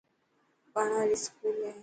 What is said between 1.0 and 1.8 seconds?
ري اسڪول هي.